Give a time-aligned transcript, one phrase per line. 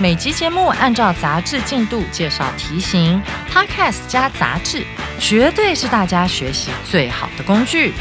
[0.00, 4.84] 每集节目按照杂志进度介绍题型，Podcast 加杂志，
[5.18, 7.92] 绝对是大家学习最好的工具。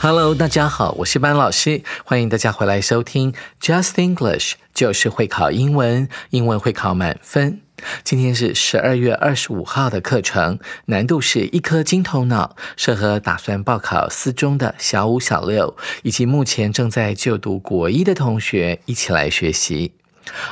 [0.00, 7.67] Hello，大家好，我是班老师，欢迎大家回来收听 Just English，就是会考英文，英文会考满分。
[8.04, 19.92] 今天是十二月二十五号的课程，难度是一颗金头脑，适合打算报考四中的小五、小六，以及目前正在就读国一的同学一起来学习。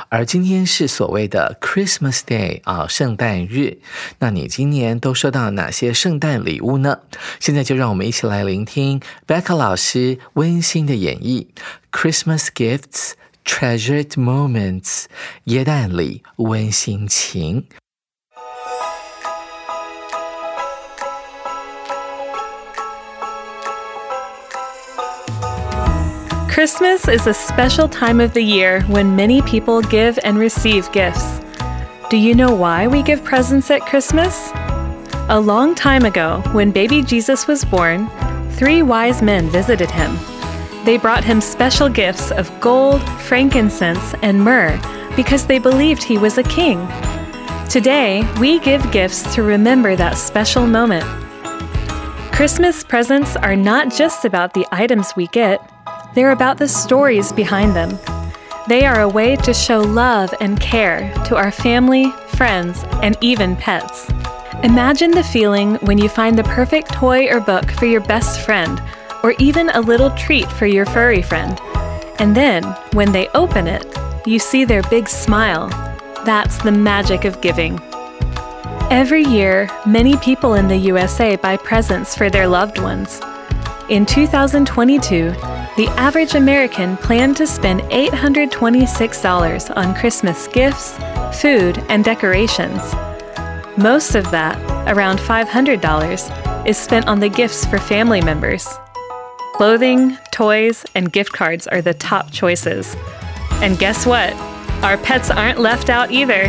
[0.09, 3.77] 而今天是所谓的 Christmas Day 啊，圣诞日。
[4.17, 7.01] 那你今年都收到哪些圣诞礼物呢？
[7.39, 11.45] 现在就让我们一起来聆听 Becca 老师温馨的演绎
[11.91, 13.11] ：Christmas Gifts,
[13.46, 15.06] Treasured Moments，
[15.44, 17.66] 耶诞里温馨情。
[26.48, 31.40] Christmas is a special time of the year when many people give and receive gifts.
[32.10, 34.52] Do you know why we give presents at Christmas?
[35.28, 38.08] A long time ago, when baby Jesus was born,
[38.52, 40.16] three wise men visited him.
[40.87, 44.79] They brought him special gifts of gold, frankincense, and myrrh
[45.17, 46.87] because they believed he was a king.
[47.69, 51.03] Today, we give gifts to remember that special moment.
[52.31, 55.59] Christmas presents are not just about the items we get,
[56.15, 57.99] they're about the stories behind them.
[58.69, 63.57] They are a way to show love and care to our family, friends, and even
[63.57, 64.09] pets.
[64.63, 68.81] Imagine the feeling when you find the perfect toy or book for your best friend,
[69.23, 71.59] or even a little treat for your furry friend.
[72.19, 72.63] And then,
[72.93, 73.85] when they open it,
[74.25, 75.69] you see their big smile.
[76.25, 77.79] That's the magic of giving.
[78.89, 83.21] Every year, many people in the USA buy presents for their loved ones.
[83.89, 85.31] In 2022,
[85.77, 90.97] the average American planned to spend $826 on Christmas gifts,
[91.39, 92.81] food, and decorations.
[93.77, 94.57] Most of that,
[94.89, 98.67] around $500, is spent on the gifts for family members.
[99.57, 102.95] Clothing, toys, and gift cards are the top choices.
[103.53, 104.31] And guess what?
[104.83, 106.43] Our pets aren't left out either.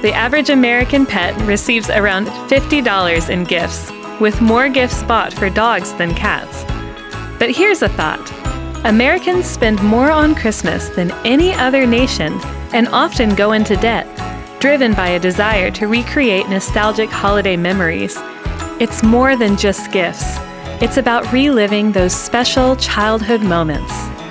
[0.00, 5.92] The average American pet receives around $50 in gifts, with more gifts bought for dogs
[5.92, 6.64] than cats.
[7.38, 8.32] But here's a thought
[8.86, 12.40] Americans spend more on Christmas than any other nation
[12.72, 14.06] and often go into debt,
[14.58, 18.16] driven by a desire to recreate nostalgic holiday memories.
[18.80, 20.38] It's more than just gifts,
[20.82, 24.25] it's about reliving those special childhood moments.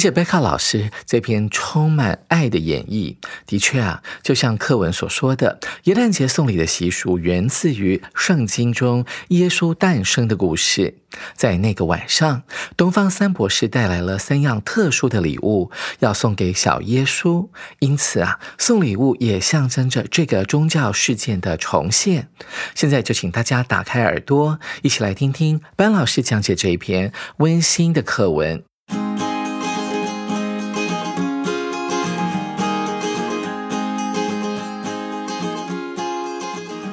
[0.00, 3.16] 谢谢贝卡老师这篇充满爱的演绎。
[3.44, 10.94] 的确啊，就像课文所说的，耶诞节送礼的习俗源自于圣经中耶稣诞生的故事。
[11.34, 12.44] 在那个晚上，
[12.78, 17.46] 东方三博士带来了三样特殊的礼物，要送给小耶稣。
[17.80, 22.30] 因此啊，送礼物也象征着这个宗教事件的重现。
[22.74, 28.64] 现在就请大家打开耳朵，一起来听听班老师讲解这一篇温馨的课文。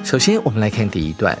[0.08, 1.38] 首先，我们来看第一段。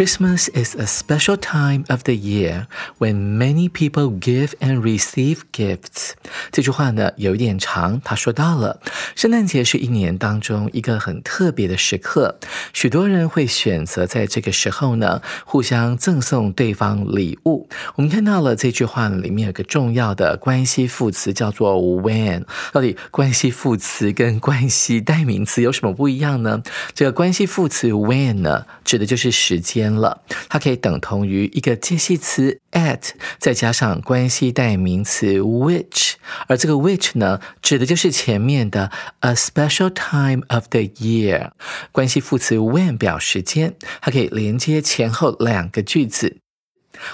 [0.00, 2.66] Christmas is a special time of the year
[2.96, 6.12] when many people give and receive gifts。
[6.50, 8.80] 这句话呢有一点长，他说到了
[9.14, 12.38] 圣诞节是一年当中一个很特别的时刻，
[12.72, 17.68] 许多人会选择在这个时候呢互相赠送对方礼物。
[17.96, 22.44] 我们看到了这句话里面有个重要的关系副词叫做 when。
[22.72, 26.62] 到底关系副词跟关系代名词有什么不一样呢？
[26.94, 29.89] 这个关系副词 when 呢指的就是时间。
[29.94, 36.14] 了，它可以等同于一个介系词 at，再加上关系代名词 which，
[36.46, 38.90] 而这个 which 呢，指的就是前面的
[39.20, 41.50] a special time of the year。
[41.92, 46.38] 关系副词 when 表时间，它可以连接前后两个句子。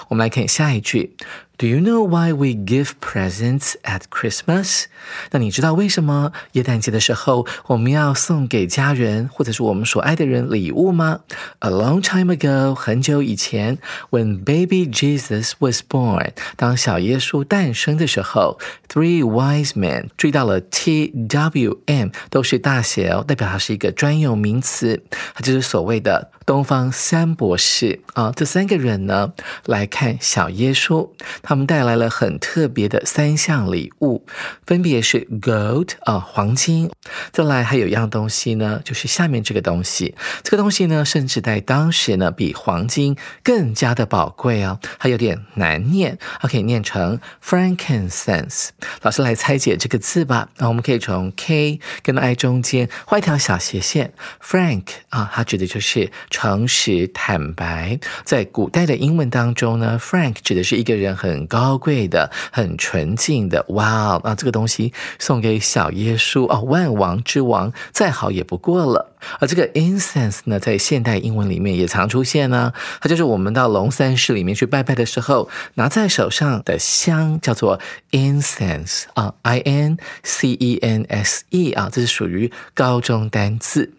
[0.09, 1.15] 我们来看下一句。
[1.59, 4.83] Do you know why we give presents at Christmas？
[5.31, 11.21] 那你知道为什么耶诞节的时候我们要送给家人或者是我们所爱的人礼物吗
[11.57, 13.79] ？A long time ago，很久以前
[14.11, 25.01] ，when baby Jesus was born，当小耶稣诞生的时候，three wise men，注意到了 T W M 都是大写哦，代表它是一个专有名词，
[25.33, 28.31] 它就是所谓的东方三博士啊。
[28.33, 29.33] 这三个人呢，
[29.65, 31.09] 来看小耶稣。
[31.43, 34.25] 他们带来了很特别的三项礼物，
[34.65, 36.89] 分别是 gold 啊黄金，
[37.31, 40.15] 再来还有一样东西呢，就是下面这个东西。
[40.41, 44.79] 这个东西呢，甚至在当时呢，比黄金更加的宝贵哦。
[44.97, 48.69] 它有点难念，它可以念成 frankincense。
[49.01, 50.47] 老师来拆解这个字吧。
[50.55, 54.13] 那我们可以从 K 跟 I 中间画一条小斜线。
[54.41, 57.99] Frank 啊，它指的就是诚实坦白。
[58.23, 61.47] 在古代的英文当中呢，Frank 指的是一个人很。
[61.47, 64.21] 高贵的、很纯净的，哇哦！
[64.23, 69.13] 啊，这个东西送给小耶稣哦，万王之王，再好也不过了。
[69.39, 77.79] 而这个 incense 呢，在现代英文里面也常出现呢，它就是我们到龙山寺里面去拜拜的时候拿在手上的香，叫做
[78.11, 83.96] incense 啊，i n c e n s e 啊，这是属于高中单字。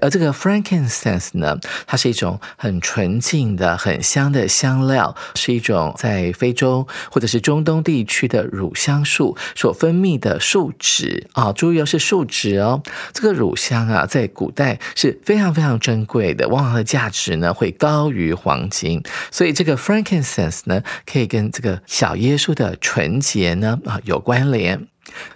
[0.00, 11.52] 而这个 frankincense 呢，它是一种很纯净的、很香的香料，是一种在非洲或者是中东地区的乳香树所分泌的树脂啊。
[11.52, 12.82] 注意哦，是树脂哦。
[13.12, 19.02] 这个乳香啊，在古代是非常非常珍贵的，往往的价值呢会高于黄金。
[19.30, 24.86] 所以这个 frankincense 呢，可以跟这个小耶稣的纯洁呢啊有关联。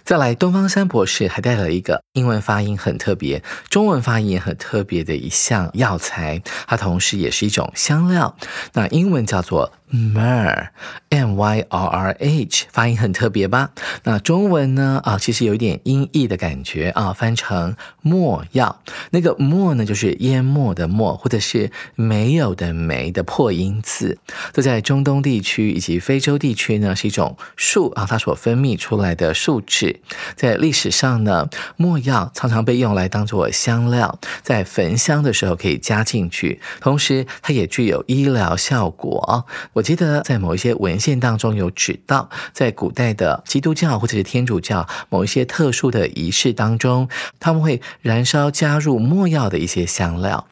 [0.03, 8.35] 再来，东方三博士还带了一个英文发音很特别、中文发音也很特别的一项药材，它同时也是一种香料。
[8.73, 9.71] 那英文叫做。
[9.93, 13.71] Myrrh，M Y R R H，发音很特别吧？
[14.03, 15.01] 那中文呢？
[15.03, 18.81] 啊，其实有一点音译的感觉啊，翻成没药。
[19.09, 24.17] 那个没呢，就是淹没的没，或者是没有的没的破音字。
[24.53, 29.99] 这在中东地区以及非洲地区呢，是一种树啊，它所分泌出来的树脂。
[30.37, 39.45] 在历史上呢，没药常常被用来当做香料，在焚香的时候可以加进去，同时它也具有医疗效果。
[39.73, 39.81] 我。
[39.91, 50.47] 记得在某一些文献当中有指到，在古代的基督教或者是天主教某一些特殊的仪式当中，他们会燃烧加入墨药的一些香料。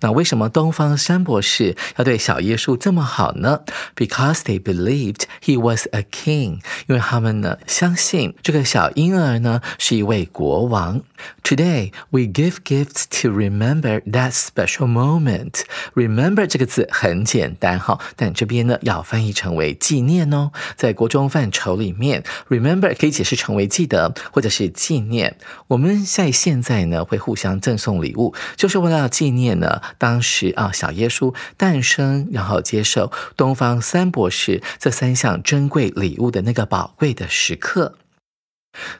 [0.00, 3.60] 那为什么东方三博士要对小耶稣这么好呢
[3.96, 11.02] ？Because they believed he was a king，因为他们呢相信这个小婴儿呢是一位国王。
[11.42, 15.62] Today we give gifts to remember that special moment.
[15.94, 20.52] Remember 这个字很简单哈，但这边呢要翻译成为纪念哦。
[20.76, 25.36] 在国中范畴里面，remember 可以解释成为记得或者是纪念。
[25.66, 29.57] 我们在现在呢会互相赠送礼物，就是为了纪念。
[29.58, 37.94] 呢，当时啊，小耶稣诞生，然后接受东方三博士这三项珍贵礼物的那个宝贵的时刻。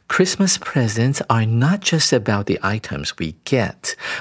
[0.09, 3.75] Christmas presents are not just about the items we get。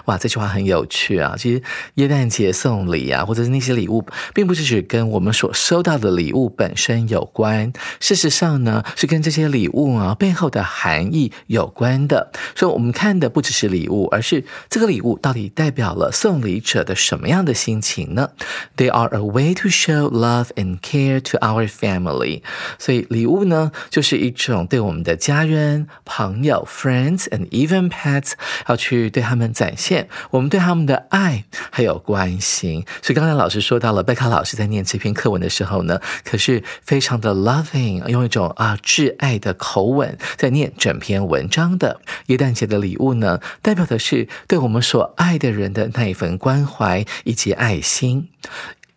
[0.05, 1.35] 哇，这句话很有趣啊！
[1.37, 1.63] 其实
[1.95, 7.71] 耶诞节送礼啊，或者是那些礼物，并不是只跟我们所收到的礼物本身有关。
[8.01, 12.31] 事实上呢，是跟这些礼物啊背后的含义有关的。
[12.53, 18.31] 所以，我们看的不只是礼物，而是这个礼物到底代表了送礼者的什么样的心情呢
[18.75, 22.41] ？They are a way to show love and care to our family。
[22.77, 25.46] 所以，礼物呢，就是一种对我们的家。
[25.47, 28.33] 人、朋友、friends and even pets，
[28.67, 32.85] 要去对他们展现我们对他们的爱还有关心。
[33.01, 42.01] 所以刚才老师说到了，贝卡老师在念这篇课文的时候呢，可是非常的 loving，用一种啊挚爱的口吻在念整篇文章的。
[42.27, 48.29] 耶诞节的礼物呢，代表的是对我们所爱的人的那一份关怀以及爱心。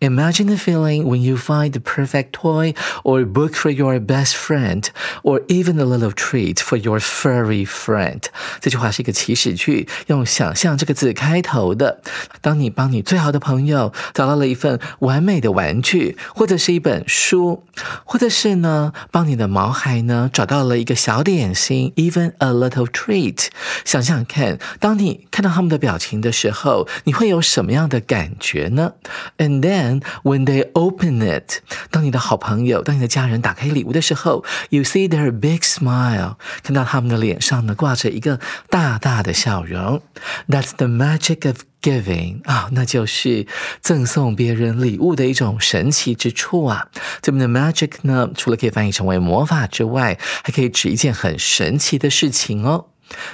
[0.01, 4.91] Imagine the feeling when you find the perfect toy or book for your best friend,
[5.23, 8.21] or even a little treat for your furry friend。
[8.59, 12.01] 这句话是一个祈使句，用“想象”这个字开头的。
[12.41, 17.63] 当你帮你最好的朋友找到了一份完美的玩具，或者是一本书，
[18.03, 23.47] 或者是呢，帮你的毛孩呢找到了一个小点心，even a little treat。
[23.85, 28.93] 想想看，当你看到他们的表情的时候，你会有什么样的感觉呢？
[29.37, 29.88] And then
[30.22, 40.02] when they open it，当你的好朋友、当你的家人打开礼物的时候，you see their big smile，看到他们的脸上呢挂着一个大大的笑容。
[40.48, 43.46] That's the magic of giving 啊，那就是
[43.80, 46.88] 赠送别人礼物的一种神奇之处啊。
[47.22, 52.86] 这边的 magic 呢，除了可以翻译成为魔法之外，还可以指一件很神奇的事情哦。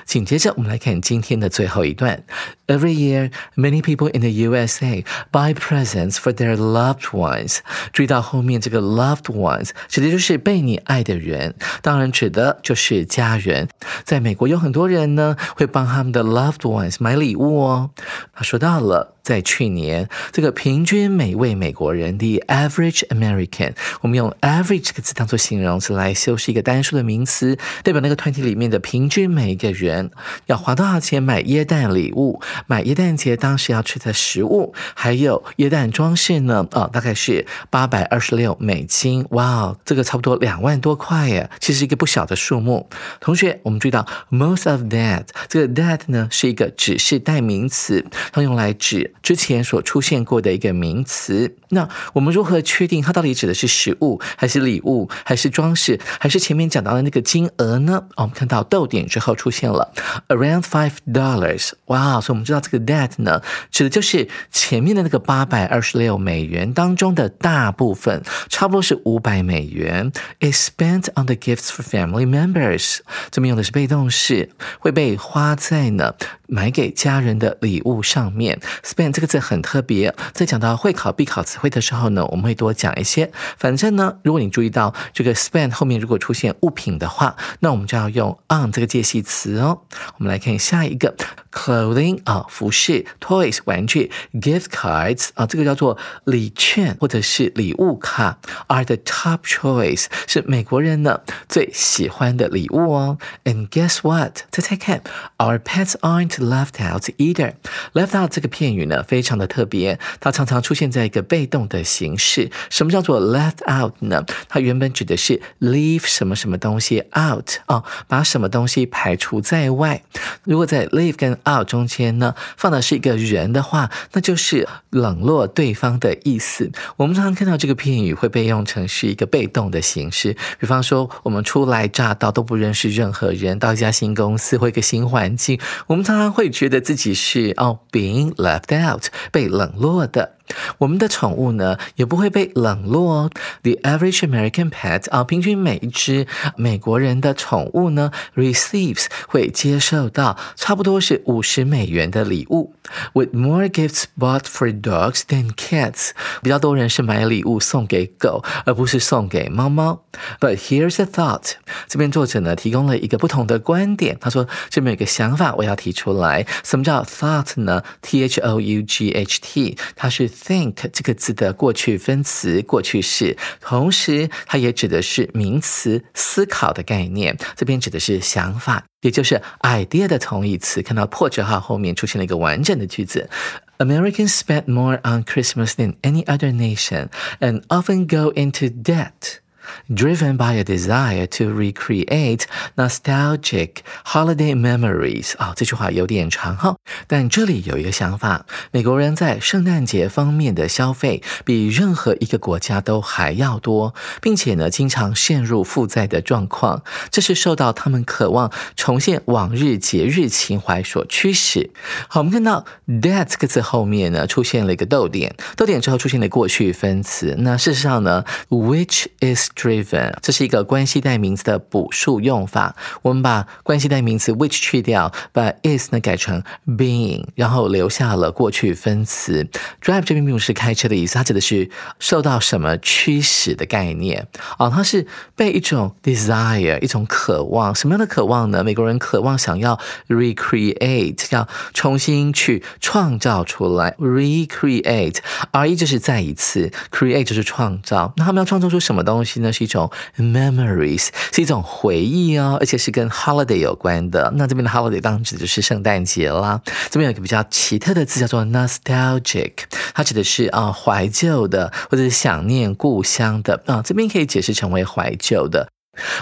[0.04, 2.22] 紧接着，我们来看今天的最后一段。
[2.66, 7.58] Every year, many people in the USA buy presents for their loved ones。
[7.92, 13.68] 注意到后面这个 loved ones 指的就是被你爱的人，当然指的就是家人。
[14.04, 17.90] 在美国有很多人呢会帮他们的 loved ones 买礼物哦。
[18.32, 19.15] 他说到了。
[19.26, 30.12] 在去年，这个平均每位美国人，the average American，我们用 average 这个词当做形容词来修饰一个单数的名词，代表那个团体里面的平均每一个人
[30.46, 36.64] 要花多少钱买耶诞礼物，买耶诞节当时要吃的食物，还有耶诞装饰呢？
[36.70, 39.26] 啊，大概是八百二十六美金。
[39.30, 42.88] 哇哦，这个差不多两万多块耶，其实一个不小的数目。
[43.18, 49.14] 同学，我们注意到 most of that，这个 that 呢是一个指示代名词，它用来指。
[49.22, 58.04] 之前所出现过的一个名词，那我们如何确定它到底指的是食物，还是礼物，还是装饰，还是前面讲到的那个金额呢？
[58.16, 59.92] 我们看到逗点之后出现了
[60.28, 62.20] around five dollars，哇！
[62.20, 72.98] 所以我们知道这个 that 呢，指的就是前面的那个八百二十六美元当中的大部分，差不多是五百美元，is spent on the gifts for family members。
[73.30, 76.14] 这边用的是被动式，会被花在呢
[76.46, 79.05] 买给家人的礼物上面，spend。
[79.12, 83.30] 这个字很特别，在讲到会考必考词汇的时候呢，我们会多讲一些。
[83.58, 89.82] 反正呢，如果你注意到这个 spend 后面如果出现物品的话，那我们就要用 on 这个介系词哦。
[90.18, 91.14] 我们来看下一个
[91.52, 103.18] clothing 啊，服饰，toys 玩具，gift cards 啊，这个叫做礼券或者是礼物卡，are the top choice 是美国人呢最喜欢的礼物哦。
[103.44, 104.40] And guess what？
[104.50, 105.02] 猜猜看
[105.38, 107.54] ，our pets aren't left out either。
[107.92, 109.02] left out 这个片语呢？
[109.02, 112.50] 非常的特别，它常常出现在一个被动的形式。
[112.70, 114.24] 什么叫做 left out 呢？
[114.48, 120.02] 它原本指的是 leave 什么什么东西 out 啊，把什么东西排除在外。
[120.44, 126.70] 如果在 leave 跟 out 中间呢，放的是一个人的话，那就是冷落对方的意思。
[126.96, 130.36] 我们常常看到这个片语会被用成是一个被动的形式。
[130.58, 140.36] 比方说，我们初来乍到都不认识任何人，到一家新公司或一个新环境，我们常常会觉得自己是哦 being left out 被冷落的。
[140.78, 143.30] 我们的宠物呢，也不会被冷落哦。
[143.62, 146.26] The average American pet 啊，平均每一只
[146.56, 152.74] 美国人的宠物呢，receives 会接受到差不多是五十美元的礼物。
[153.12, 156.10] With more gifts bought for dogs than cats，
[156.42, 160.04] 比较多人是买礼物送给狗，而不是送给猫猫。
[160.40, 161.52] But here's a thought，
[161.88, 164.16] 这边作者呢提供了一个不同的观点。
[164.20, 166.46] 他说这边有个想法我要提出来。
[166.62, 177.37] 什么叫 thought 呢？T H O U G H T，它是 think 这个字的过去分词过去式，同时它也指的是名词思考的概念。
[177.55, 180.81] 这边指的是想法，也就是 idea 的同义词。
[180.81, 183.29] 看到破折号后面出现了一个完整的句子：
[183.77, 187.09] Americans spend more on Christmas than any other nation
[187.39, 189.39] and often go into debt.
[189.88, 192.42] Driven by a desire to recreate
[192.76, 206.82] nostalgic holiday memories 啊，这句话有点长哈，但这里有一个想法：美国人在圣诞节方面的消费比任何一个国家都还要多，并且呢，经常陷入负债的状况。
[207.10, 211.70] 这是受到他们渴望重现往日节日情怀所驱使。
[212.08, 217.34] 好，我们看到 that 这个字后面呢，出现了一个逗点，逗点之后出现了过去分词。
[217.38, 222.76] 那事实上呢，which is Driven，这是一个关系代名词的补数用法。
[223.02, 229.48] 我们把关系代名词 which 去掉，把 is 呢改成 being，然后留下了过去分词。
[229.82, 234.68] Drive 这边并不是开车的意思，它指的是受到什么驱使的概念啊？
[234.68, 237.74] 它是被一种 desire，一种渴望。
[237.74, 238.62] 什么样的渴望呢？
[238.62, 243.96] 美国人渴望想要 recreate，要重新去创造出来。
[243.98, 248.12] recreate，R E 就是再一次，create 就是创造。
[248.16, 249.45] 那他们要创造出什么东西呢？
[249.52, 254.32] 是一种 memories，是一种回忆哦，而且是跟 holiday 有关的。
[254.36, 256.60] 那这边的 holiday 当然指的就是圣诞节啦。
[256.90, 259.52] 这边有一个比较奇特的字叫做 nostalgic，
[259.94, 263.82] 它指的是啊怀旧的，或者是想念故乡的啊。
[263.84, 265.68] 这边可以解释成为怀旧的。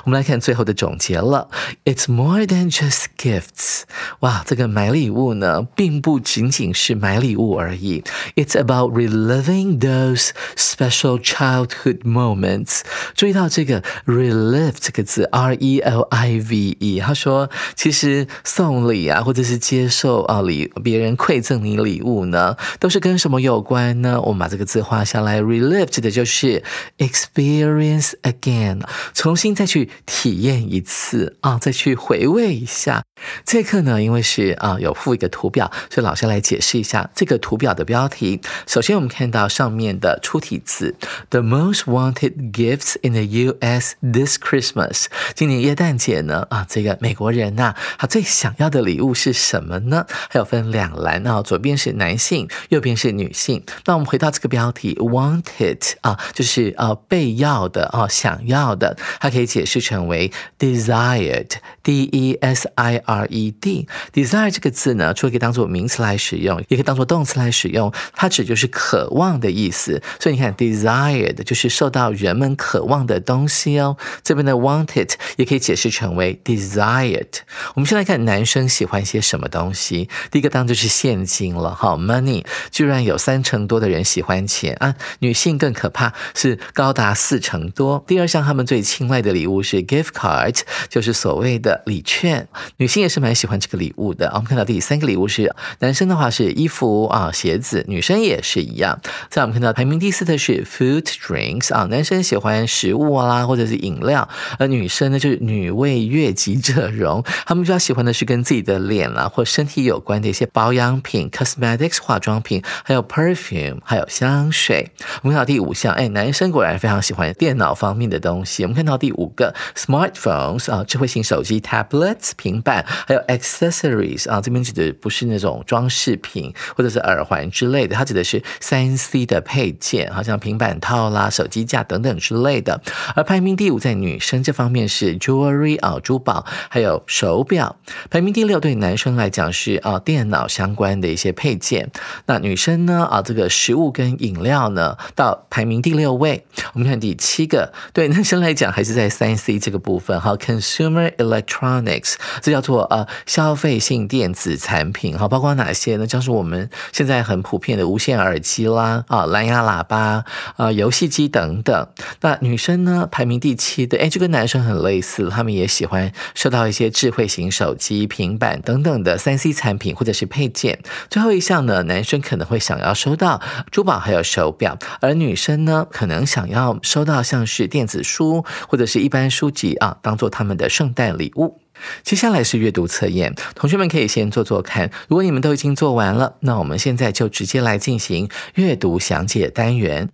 [0.04, 1.48] 我们来看最后的总结了。
[1.84, 3.82] It's more than just gifts。
[4.20, 8.04] 哇，这个买礼物呢，并不仅仅是买礼物而已。
[8.36, 12.82] It's about reliving those special childhood moments。
[13.16, 17.00] 注意到这个 relive 这个字，R E L I V E。
[17.00, 24.20] 他说，其实送礼啊，或者是接受啊礼别人馈赠你礼物呢，都是跟什么有关呢？
[24.20, 26.62] 我们把这个字画下来，relive 指的就是
[26.98, 28.80] experience again，
[29.12, 29.63] 重新再。
[29.64, 33.02] 再去体验一次啊，再去回味一下。
[33.46, 38.42] 这课呢，因为是啊有附一个图表，所以老师来解释一下这个图表的标题。
[38.66, 40.94] 首先，我们看到上面的出题词
[41.30, 43.94] ：The most wanted gifts in the U.S.
[44.02, 45.06] this Christmas。
[45.34, 50.04] 今年耶诞节呢啊，这个美国人呐，他最想要的礼物是什么呢？
[50.28, 53.64] 还有分两栏啊，左边是男性，右边是女性。
[53.86, 59.48] 那我们回到这个标题，wanted 啊，就是啊被要的啊，想要的，它可以。
[59.54, 70.02] 解释成为 desired，d e s i r e d，desire 这个字呢，除了可以当做名词来使用，也可以当做动词来使用，它指就是渴望的意思。
[70.18, 73.96] 所以你看，desired 就是受到人们渴望的东西哦。
[74.24, 77.28] 这边的 wanted 也可以解释成为 desired。
[77.76, 80.08] 我们先来看男生喜欢些什么东西。
[80.32, 84.96] 第一个当就是现金了，哈，money，居然有三成多的人喜欢钱啊。
[85.20, 88.02] 女性更可怕，是高达四成多。
[88.08, 89.43] 第二项他们最青睐的礼。
[89.44, 90.58] 礼物是 gift card，
[90.88, 92.48] 就是所谓的礼券。
[92.78, 94.30] 女性也是蛮喜欢这个礼物的。
[94.32, 98.98] 我们看到第三个礼物是男生的话是衣服啊鞋子，女生也是一样。
[99.28, 104.26] 在我们看到排名第四的是 food drinks 啊，男生喜欢食物啦或者是饮料，
[104.58, 114.90] 而女生呢就是女为悦己者容，他们比较喜欢的是跟自己的脸啦或身体有关的一些保养品 cosmetics 化妆品，还有 perfume 还有香水。
[115.20, 118.62] 我们看到第五项，哎，男生果然非常喜欢电脑方面的东西。
[118.62, 119.33] 我们看到第五。
[119.36, 132.80] 个 smartphones 啊，智慧型手机 tablets 平板，还有 accessories 啊，这边指的不是那种装饰品或者是耳环之类的，它指的是三 C 的配件，好像平板套啦、手机架等等之类的。
[133.14, 137.76] 而排名第五在女生这方面是 jewelry 啊，珠宝，还有手表。
[138.10, 141.90] 排名第六对男生来讲是啊，电脑相关的一些配件。
[142.26, 146.44] 那女生呢啊，这个食物跟饮料呢，到排名第六位。
[146.72, 156.08] 我们看第七个，对男生来讲还是在三 C 这个部分哈，consumer electronics，这叫做呃消费性电子产品哈，包括哪些呢？
[156.08, 160.24] 像是我们现在很普遍的无线耳机啦，啊蓝牙喇叭
[160.56, 161.88] 啊游戏机等等。
[162.22, 170.80] 那女生呢排名第七的，哎，就跟男生很类似，他们也喜欢收到一些智慧型手机、平板等等的三 C 产品或者是配件。
[171.08, 179.14] 最后一项呢，男生可能会想要收到珠宝还有手表，而女生呢可能想要收到像是电子书或者是一。
[179.14, 181.60] 般书籍啊，当做他们的圣诞礼物。
[182.02, 184.90] 接下来是阅读测验，同学们可以先做做看。
[185.06, 190.10] 如果你们都已经做完了，那我们现在就直接来进行阅读详解单元。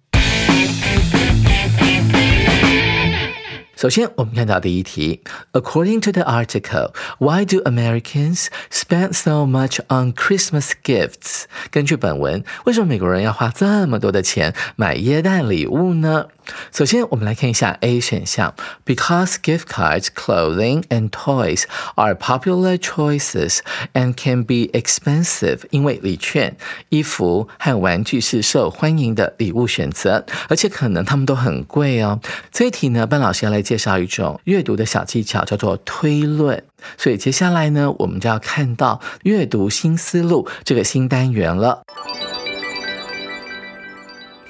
[3.79, 5.21] 首先，我们看到第一题，
[5.51, 11.43] According to the article, why do Americans spend so much on Christmas gifts？
[11.71, 16.27] 根据本文，为什么美国人要花这么多的钱买耶诞礼物呢？
[16.71, 18.53] 首先，我们来看一下 A 选项，
[18.85, 21.63] Because gift cards, clothing, and toys
[21.95, 23.59] are popular choices
[23.93, 25.61] and can be expensive。
[25.71, 26.55] 因为礼券、
[26.89, 32.21] 衣服和玩具是受欢迎的礼物选择，而且可能他们都很贵哦。
[32.51, 36.60] 这一题呢，班老师要来 介绍一种阅读的小技巧，叫做推论。
[36.98, 41.82] 所以接下来呢，我们就要看到阅读新思路这个新单元了。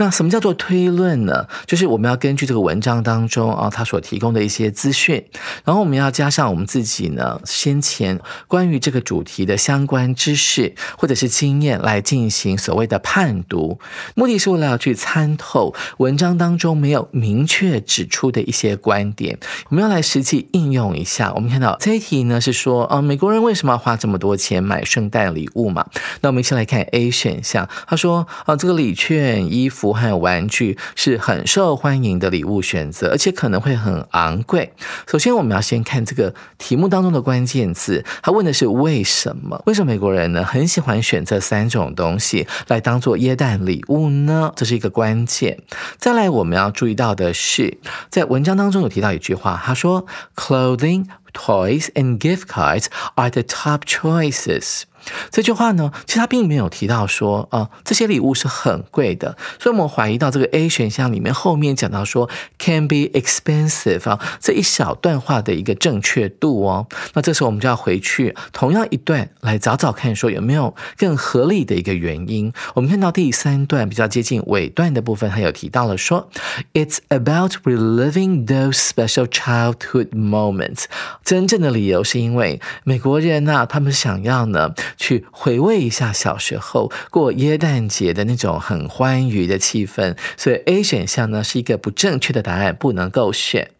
[0.00, 1.46] 那什么叫做推论呢？
[1.66, 5.22] 就是我们要根据这个文章当中啊，他所提供的一些资讯，
[5.62, 13.78] 然后我们要加上我们自己呢先前关于这个主题的相关知识或者是经验来进行所谓的判读，
[14.14, 19.38] 目的是为了要去参透文章当中没有明确指出的一些观点。
[19.68, 21.30] 我们要来实际应用一下。
[21.34, 25.84] 我们看到这一题呢是说啊，美国人为什么要花这么多钱买圣诞礼物嘛？
[26.22, 29.89] 那我们一起来看 A 选项，他说啊，这个礼券、衣服。
[29.92, 34.72] 还有玩具是很受欢迎的礼物选择，而且可能会很昂贵。
[35.06, 39.62] 首先，我们要先看这个题目当中的关键字，他问的是为什么？
[39.66, 44.52] 为什么美国人呢很喜欢选这三种东西来当做耶诞礼物呢？
[44.56, 45.58] 这是一个关键。
[45.98, 47.78] 再来，我们要注意到的是，
[48.10, 54.82] 在文章当中有提到一句话，他说：“Clothing, toys and gift cards are the top choices。”
[55.30, 66.86] 这句话呢，其实他并没有提到说啊，这些礼物是很贵的，所以我们怀疑到这个 A 选项里面后面讲到说 can be expensive 啊，这一小段话的一个正确度哦。
[67.14, 72.52] 那这时候我们就要回去同样一段来找找看，说有没有更合理的一个原因。
[72.74, 76.28] 我们看到第三段比较接近尾段的部分，还有提到了说
[76.74, 80.84] ，It's about reliving those special childhood moments。
[81.24, 93.70] 真正的理由是因为美国人呐，他们想要呢去回味一下小时候过耶诞节的那种很欢愉的气氛，所以 A 选项呢是一个不正确的答案，不能够选。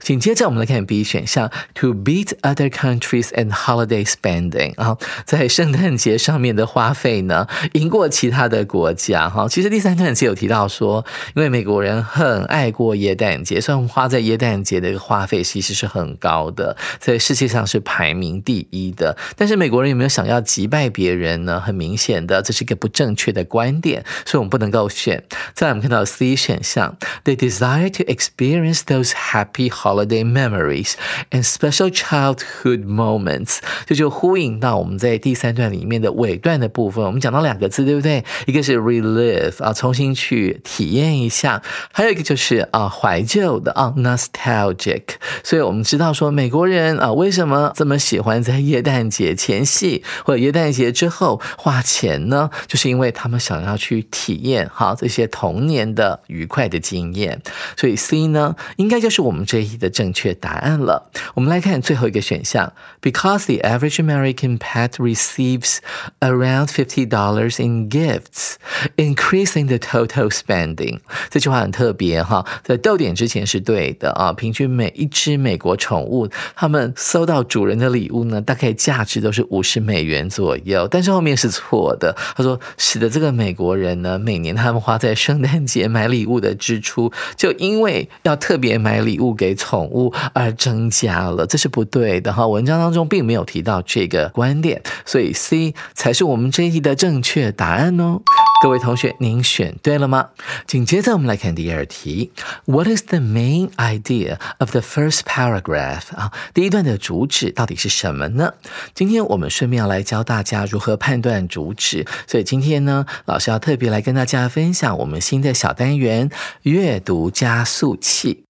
[0.00, 9.46] 紧接着我们来看 B 选项，to beat other countries and holiday spending 啊，在圣诞节上面的花费呢，赢过其他的国家哈。
[9.48, 11.04] 其实第三段节有提到说，
[11.34, 19.16] 因为美国人很爱过耶诞节，所以花在耶诞节的一个花费其实是很高的，在世界上是排名第一的。
[19.36, 21.60] 但是美国人有没有想要击败别人呢？
[21.60, 25.22] 很明显的，这是一个不正确的观点，所以我们不能够选。
[25.54, 30.92] 再来我们看到 C 选项，they desire to experience those happy holiday memories
[31.30, 37.04] and special childhood moments，这就呼应到我们在第三段里面的尾段的部分。
[37.04, 38.24] 我们讲到两个字，对不对？
[38.46, 41.60] 一个是 relive 啊，重新去体验一下；
[41.92, 45.02] 还有一个就是啊，怀旧的啊，nostalgic。
[45.42, 52.48] 所以我们知道说，美国人啊，为什么这么喜欢在耶诞节前夕或者耶诞节之后花钱呢？
[52.68, 57.42] 就是因为他们想要去体验哈这些童年的愉快的经验。
[57.76, 59.47] 所以 C 呢，应该就是我们。
[59.48, 61.10] 这一的正确答案了。
[61.32, 65.78] 我们来看最后一个选项，Because the average American pet receives
[66.20, 68.56] around fifty dollars in gifts,
[68.96, 70.98] increasing the total spending。
[71.30, 74.34] 这句话很特别哈，在逗点之前是对的啊。
[74.34, 80.86] 平均每一只美国宠物，他们收到主人的礼物呢，大概价值都是五十美元左右。
[80.88, 89.37] 但是后面是错的，他说使得这个美国人呢，每年他们花在圣诞节买礼物的支出，就因为要特别买礼物。
[89.38, 92.46] 给宠物而增加了，这是不对的哈。
[92.46, 98.20] 文章当中并没有提到这个观点，所以 C 才是我们这一题的正确答案哦。
[98.60, 100.30] 各位同学，您选对了吗？
[100.66, 102.32] 紧接着我们来看第二题
[102.64, 106.12] ，What is the main idea of the first paragraph？
[106.16, 108.54] 啊，第一段的主旨到底是什么呢？
[108.94, 116.28] 今天我们顺便要来教大家如何判断主旨，所以今天呢，老师要特别来跟大家分享我们新的小单元——
[116.62, 118.44] 阅读加速器。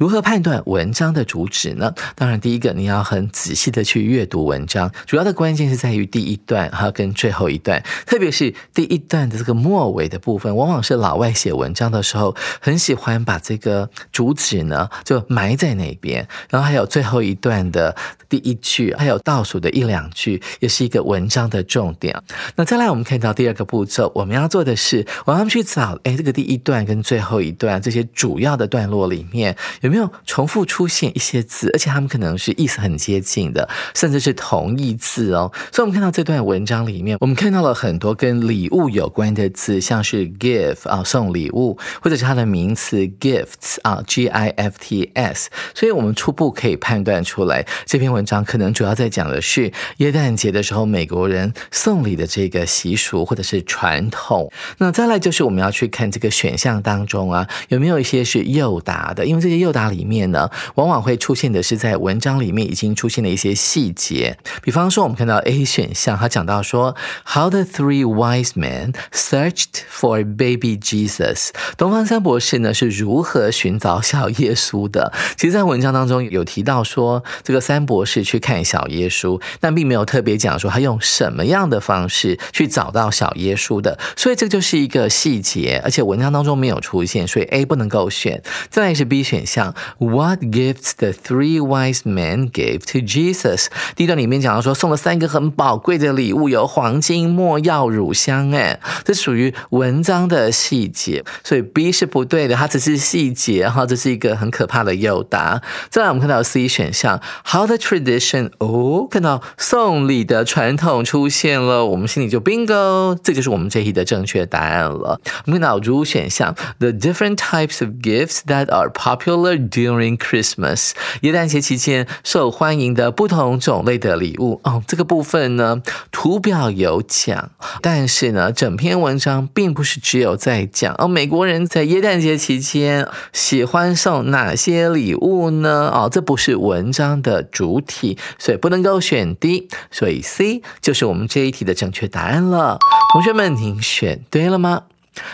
[0.00, 1.92] 如何判断文章的主旨呢？
[2.14, 17.94] 当然，第一个你要很仔细的去阅读文章，主要的关键是在于第一段哈跟最后一段，特别是第一段的这个末尾的部分，往往是老外写文章的时候很喜欢把这个主旨呢就埋在那边，然后还有最后一段的
[18.26, 22.18] 第一句，还有倒数的一两句，也是一个文章的重点。
[22.56, 29.54] 那再来，我们看到第二个步骤，我们要做的是，我们去找哎这个第一段跟最后一段这些主要的段落里面。
[29.90, 35.50] 有没有重复出现一些字，而且他们可能是意思很接近的，甚至是同义字哦。
[35.72, 45.50] 所以，我们看到这段文章里面，我们看到了很多跟礼物有关的字，像是 give 啊，送礼物，或者是它的名词 gifts 啊，G I F T S。
[45.74, 54.52] 所以我们初步可以判断出来，这篇文章可能主要在讲的是耶诞节的时候美国人送礼的这个习俗或者是传统。
[54.78, 59.79] 那再来就是我们要去看这个选项当中啊，有没有一些是诱答的，因为这些诱答。
[59.80, 71.48] 它里面呢，往往会出现的是在文章里面已经出现的一些细节，比方说我们看到 A 选项，它讲到说，How the three wise men searched for baby Jesus。
[71.76, 75.12] 东方三博士呢是如何寻找小耶稣的？
[75.36, 88.42] 其实，在文章当中有提到说，这个三博士去看小耶稣，但并没有特别讲说他用什么样的方式去找到小耶稣的，所以这就是一个细节，而且文章当中没有出现，所以 A 不能够选。
[88.68, 89.69] 再来是 B 选项。
[89.98, 93.66] What gifts the three wise men gave to Jesus？
[93.96, 105.60] 第一段里面讲到说送了三个很宝贵的礼物，有黄金、墨药、乳香，哎，这属于文章的细节，所以 B 是不对的，它只是细节哈，这是一个很可怕的诱答。
[105.88, 108.50] 再来我们看到 C 选项，How the tradition？
[108.58, 115.20] 哦，看到送礼的传统出现了，我们心里就 bingo，这就是我们这一题的正确答案了。
[115.46, 120.92] 我们看到如选项，The different types of gifts that are popular during Christmas。
[121.20, 127.50] 耶诞节期间受欢迎的不同种类的礼物哦，这个部分呢，图表有讲，
[127.82, 135.90] 但是呢，整篇文章并不是只有在讲哦，美国人在耶诞节期间喜欢送哪些礼物呢？
[135.92, 142.78] 哦，这不是文章的主体，所以不能够选 D，所以 C 就是我们这一题的正确答案了。
[143.12, 144.84] 同学们，您选对了吗？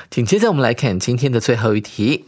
[0.09, 2.25] 紧接着我们来看今天的最后一题。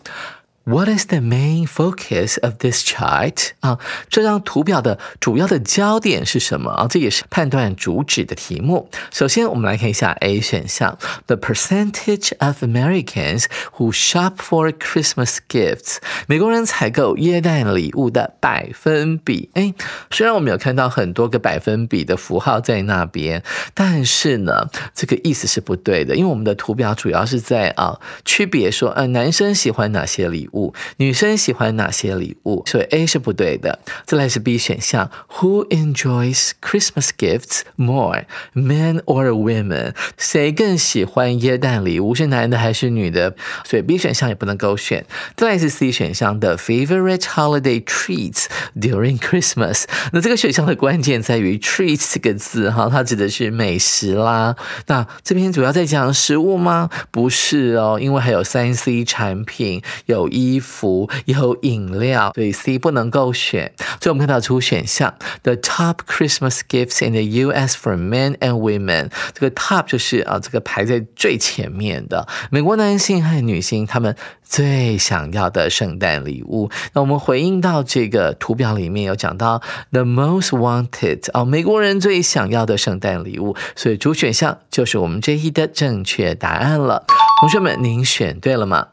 [0.69, 3.53] What is the main focus of this chart？
[3.61, 3.79] 啊，
[4.11, 6.87] 这张图表的主要的焦点是什么啊？
[6.87, 8.91] 这也是判断主旨的题目。
[9.11, 13.47] 首先，我们来看一下 A 选项：The percentage of Americans
[13.79, 19.49] who shop for Christmas gifts，美国人采购耶诞礼物的百分比。
[19.55, 19.73] 哎，
[20.11, 30.58] 虽然我们有看到很多个百分比的符号在那边，但是呢，这个意思是不对的，因为我们的图表主要是在啊区别说，呃，男生喜欢哪些礼物。
[30.97, 32.63] 女生喜欢哪些礼物？
[32.67, 33.79] 所以 A 是不对的。
[34.05, 39.95] 再来是 B 选项，Who enjoys Christmas gifts more, men or women？
[40.17, 42.15] 谁更喜欢耶诞礼物？
[42.15, 43.37] 是男的还是女的？
[43.65, 45.05] 所以 B 选项也不能勾选。
[45.37, 49.85] 再来是 C 选项的 favorite holiday treats during Christmas。
[50.13, 54.57] 那这个选项的关键在于 treats 这个字哈，它指的是美食啦。
[54.87, 56.91] 那这边主要在讲食物吗？
[57.11, 60.48] 不是哦，因为还有三 C 产品，有一。
[60.55, 63.73] 衣服有饮料，所以 C 不能够选。
[64.01, 67.77] 所以我们看到出选项，The top Christmas gifts in the U.S.
[67.77, 69.11] for men and women。
[69.35, 76.71] 这个 top 就是啊，这个排在最前面的美国男性和女性他们最想要的圣诞礼物。
[76.93, 87.05] 那我们回应到这个图表里面有讲到 The most wanted 啊，美国人最想要的圣诞礼物，所以主选项就是我们这一的正确答案了。
[87.41, 88.89] 同学们，您选对了吗？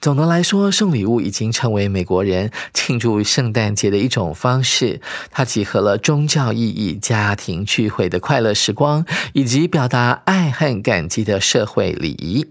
[0.00, 5.00] 总的来说，送礼物已经成为美国人庆祝圣诞节的一种方式。
[5.30, 12.46] 它集合了宗教意义、家庭聚会的快乐时光，以及表达爱和感激的社会礼仪。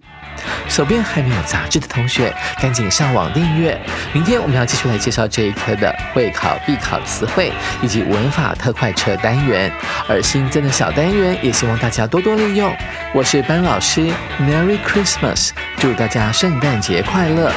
[0.70, 3.78] 手边还没有杂志的同学，赶紧上网订阅。
[4.14, 9.70] 明天我们要继续来介绍这一科的会考必考词汇以及文法特快车单元，
[10.08, 12.74] 而新增的小单元也希望大家多多利用。
[13.14, 17.52] 我是班老师，Merry Christmas，祝大家圣诞节快乐。